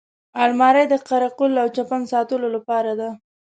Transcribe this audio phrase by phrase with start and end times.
[0.43, 3.09] الماري د قره قل او چپن ساتلو لپاره ده